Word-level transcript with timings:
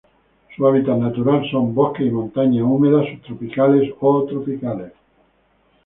Su 0.55 0.65
hábitat 0.65 0.97
natural 0.97 1.47
son: 1.51 1.75
bosques 1.75 2.07
y 2.07 2.09
montañas 2.09 2.63
húmedas 2.63 3.05
subtropicales 3.07 3.93
o 3.99 4.23
tropicales. 4.23 4.93